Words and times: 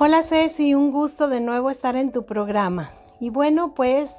Hola 0.00 0.22
Ceci, 0.22 0.76
un 0.76 0.92
gusto 0.92 1.26
de 1.26 1.40
nuevo 1.40 1.70
estar 1.70 1.96
en 1.96 2.12
tu 2.12 2.24
programa. 2.24 2.88
Y 3.18 3.30
bueno, 3.30 3.74
pues 3.74 4.14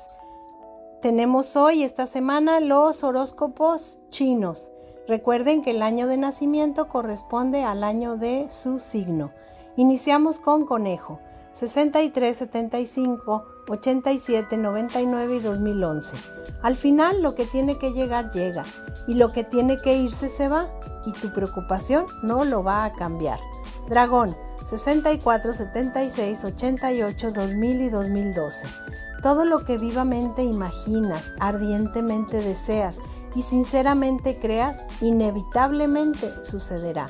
tenemos 1.01 1.55
hoy, 1.55 1.83
esta 1.83 2.05
semana, 2.05 2.59
los 2.59 3.01
horóscopos 3.05 3.97
chinos. 4.09 4.69
Recuerden 5.07 5.61
que 5.61 5.71
el 5.71 5.81
año 5.81 6.07
de 6.07 6.17
nacimiento 6.17 6.89
corresponde 6.89 7.63
al 7.63 7.85
año 7.85 8.17
de 8.17 8.49
su 8.49 8.77
signo. 8.77 9.31
Iniciamos 9.77 10.41
con 10.41 10.65
conejo, 10.65 11.21
63, 11.53 12.35
75, 12.35 13.45
87, 13.69 14.57
99 14.57 15.35
y 15.37 15.39
2011. 15.39 16.17
Al 16.61 16.75
final 16.75 17.21
lo 17.21 17.35
que 17.35 17.45
tiene 17.45 17.77
que 17.77 17.91
llegar 17.91 18.33
llega 18.33 18.65
y 19.07 19.13
lo 19.13 19.31
que 19.31 19.45
tiene 19.45 19.77
que 19.77 19.95
irse 19.95 20.27
se 20.27 20.49
va 20.49 20.67
y 21.05 21.13
tu 21.13 21.31
preocupación 21.31 22.05
no 22.21 22.43
lo 22.43 22.65
va 22.65 22.83
a 22.83 22.91
cambiar. 22.91 23.39
Dragón, 23.87 24.35
64, 24.65 25.53
76, 25.53 26.43
88, 26.43 27.31
2000 27.31 27.81
y 27.81 27.89
2012. 27.89 28.65
Todo 29.21 29.45
lo 29.45 29.65
que 29.65 29.77
vivamente 29.77 30.43
imaginas, 30.43 31.33
ardientemente 31.39 32.41
deseas 32.41 32.99
y 33.35 33.41
sinceramente 33.41 34.39
creas, 34.39 34.83
inevitablemente 35.01 36.31
sucederá. 36.43 37.07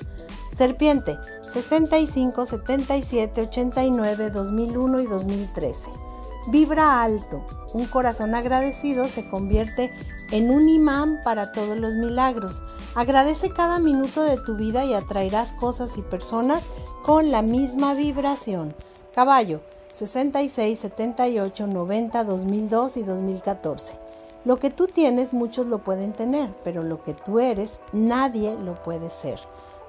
Serpiente, 0.53 1.17
65, 1.53 2.45
77, 2.45 3.41
89, 3.41 4.29
2001 4.29 5.01
y 5.01 5.05
2013. 5.05 6.08
Vibra 6.51 7.03
alto. 7.03 7.43
Un 7.73 7.85
corazón 7.85 8.33
agradecido 8.33 9.07
se 9.07 9.29
convierte 9.29 9.91
en 10.31 10.49
un 10.49 10.67
imán 10.67 11.19
para 11.23 11.51
todos 11.51 11.77
los 11.77 11.93
milagros. 11.93 12.63
Agradece 12.95 13.51
cada 13.51 13.77
minuto 13.77 14.23
de 14.23 14.35
tu 14.37 14.55
vida 14.55 14.83
y 14.83 14.95
atraerás 14.95 15.53
cosas 15.53 15.95
y 15.99 16.01
personas 16.01 16.65
con 17.05 17.29
la 17.29 17.43
misma 17.43 17.93
vibración. 17.93 18.73
Caballo, 19.13 19.61
66, 19.93 20.79
78, 20.79 21.67
90, 21.67 22.23
2002 22.23 22.97
y 22.97 23.03
2014. 23.03 23.99
Lo 24.43 24.57
que 24.57 24.71
tú 24.71 24.87
tienes 24.87 25.35
muchos 25.35 25.67
lo 25.67 25.83
pueden 25.83 26.13
tener, 26.13 26.49
pero 26.63 26.81
lo 26.81 27.03
que 27.03 27.13
tú 27.13 27.39
eres 27.39 27.79
nadie 27.93 28.55
lo 28.55 28.73
puede 28.73 29.11
ser. 29.11 29.39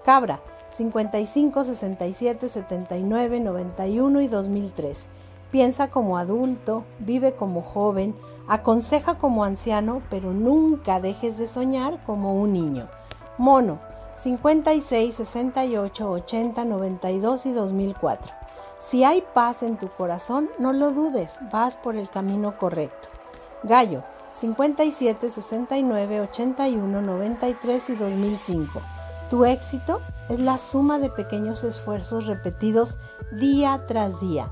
Cabra, 0.04 0.40
55, 0.68 1.64
67, 1.64 2.50
79, 2.50 3.40
91 3.40 4.20
y 4.20 4.28
2003. 4.28 5.06
Piensa 5.50 5.88
como 5.88 6.16
adulto, 6.16 6.84
vive 7.00 7.34
como 7.34 7.60
joven, 7.60 8.14
aconseja 8.46 9.18
como 9.18 9.42
anciano, 9.42 10.00
pero 10.08 10.32
nunca 10.32 11.00
dejes 11.00 11.38
de 11.38 11.48
soñar 11.48 12.04
como 12.04 12.34
un 12.34 12.52
niño. 12.52 12.88
Mono, 13.36 13.80
56, 14.14 15.12
68, 15.12 16.08
80, 16.08 16.64
92 16.64 17.46
y 17.46 17.52
2004. 17.52 18.32
Si 18.78 19.02
hay 19.02 19.24
paz 19.34 19.64
en 19.64 19.76
tu 19.76 19.88
corazón, 19.88 20.50
no 20.60 20.72
lo 20.72 20.92
dudes, 20.92 21.40
vas 21.52 21.76
por 21.76 21.96
el 21.96 22.08
camino 22.10 22.56
correcto. 22.56 23.08
Gallo, 23.64 24.04
57, 24.34 25.30
69, 25.30 26.20
81, 26.20 27.02
93 27.02 27.90
y 27.90 27.96
2005. 27.96 28.80
Tu 29.30 29.44
éxito 29.44 30.00
es 30.28 30.38
la 30.38 30.58
suma 30.58 31.00
de 31.00 31.10
pequeños 31.10 31.64
esfuerzos 31.64 32.26
repetidos 32.26 32.98
día 33.32 33.84
tras 33.88 34.20
día 34.20 34.48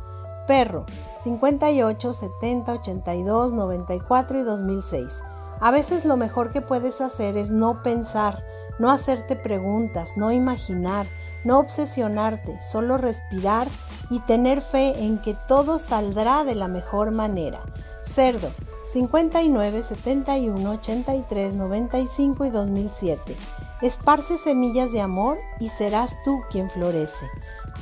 Perro, 0.49 0.87
58, 1.23 2.13
70, 2.15 2.73
82, 2.73 3.53
94 3.53 4.41
y 4.41 4.43
2006. 4.45 5.23
A 5.61 5.71
veces 5.71 6.07
lo 6.07 6.17
mejor 6.17 6.53
que 6.53 6.63
puedes 6.63 7.03
hacer 7.03 7.37
es 7.37 7.51
no 7.51 7.83
pensar, 7.83 8.43
no 8.79 8.91
hacerte 8.91 9.37
preguntas, 9.37 10.13
no 10.17 10.33
imaginar, 10.33 11.07
no 11.45 11.59
obsesionarte, 11.59 12.59
solo 12.63 12.97
respirar 12.97 13.69
y 14.09 14.21
tener 14.21 14.63
fe 14.63 15.05
en 15.05 15.21
que 15.21 15.37
todo 15.47 15.79
saldrá 15.79 16.45
de 16.45 16.55
la 16.55 16.67
mejor 16.67 17.11
manera. 17.11 17.61
Cerdo, 18.03 18.49
59, 18.87 19.83
71, 19.83 20.71
83, 20.71 21.53
95 21.53 22.47
y 22.47 22.51
2007. 22.51 23.37
Esparce 23.83 24.39
semillas 24.39 24.93
de 24.93 25.03
amor 25.03 25.37
y 25.61 25.69
serás 25.69 26.17
tú 26.25 26.41
quien 26.51 26.71
florece. 26.71 27.27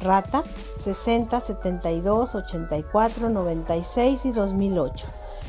Rata 0.02 0.44
60, 0.76 1.40
72, 1.40 2.34
84, 2.34 3.28
96 3.30 4.26
y 4.26 4.32
2008. 4.32 5.06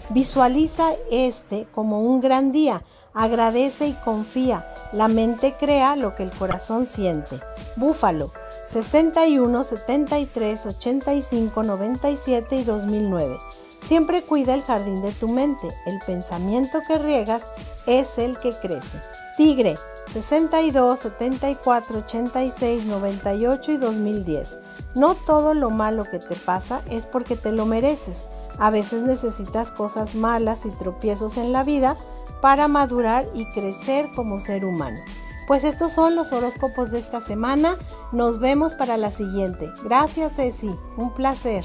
Visualiza 0.09 0.91
este 1.11 1.67
como 1.73 2.01
un 2.01 2.21
gran 2.21 2.51
día. 2.51 2.83
Agradece 3.13 3.87
y 3.87 3.93
confía. 3.93 4.65
La 4.93 5.07
mente 5.07 5.55
crea 5.59 5.95
lo 5.95 6.15
que 6.15 6.23
el 6.23 6.31
corazón 6.31 6.85
siente. 6.87 7.39
Búfalo 7.75 8.31
61, 8.65 9.63
73, 9.63 10.65
85, 10.65 11.63
97 11.63 12.55
y 12.55 12.63
2009. 12.63 13.37
Siempre 13.81 14.21
cuida 14.21 14.53
el 14.53 14.63
jardín 14.63 15.01
de 15.01 15.11
tu 15.13 15.27
mente. 15.27 15.67
El 15.85 15.99
pensamiento 16.05 16.81
que 16.87 16.97
riegas 16.97 17.47
es 17.85 18.17
el 18.17 18.37
que 18.37 18.53
crece. 18.53 18.99
Tigre 19.37 19.75
62, 20.11 20.99
74, 20.99 21.99
86, 21.99 22.85
98 22.85 23.71
y 23.71 23.77
2010. 23.77 24.57
No 24.95 25.15
todo 25.15 25.53
lo 25.53 25.69
malo 25.69 26.05
que 26.05 26.19
te 26.19 26.35
pasa 26.35 26.81
es 26.89 27.05
porque 27.05 27.35
te 27.35 27.51
lo 27.51 27.65
mereces. 27.65 28.25
A 28.57 28.71
veces 28.71 29.03
necesitas 29.03 29.71
cosas 29.71 30.15
malas 30.15 30.65
y 30.65 30.71
tropiezos 30.71 31.37
en 31.37 31.51
la 31.51 31.63
vida 31.63 31.95
para 32.41 32.67
madurar 32.67 33.25
y 33.33 33.45
crecer 33.51 34.09
como 34.15 34.39
ser 34.39 34.65
humano. 34.65 34.99
Pues 35.47 35.63
estos 35.63 35.93
son 35.93 36.15
los 36.15 36.33
horóscopos 36.33 36.91
de 36.91 36.99
esta 36.99 37.21
semana. 37.21 37.77
Nos 38.11 38.39
vemos 38.39 38.73
para 38.73 38.97
la 38.97 39.11
siguiente. 39.11 39.71
Gracias, 39.83 40.35
Ceci. 40.35 40.75
Un 40.97 41.13
placer. 41.13 41.63